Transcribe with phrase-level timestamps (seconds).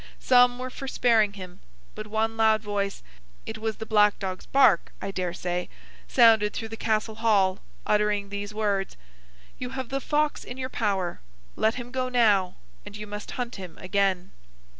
[0.19, 1.59] Some were for sparing him,
[1.93, 7.13] but one loud voice—it was the black dog's bark, I dare say—sounded through the Castle
[7.13, 8.97] Hall, uttering these words:
[9.59, 11.19] 'You have the fox in your power.
[11.55, 14.31] Let him go now, and you must hunt him again.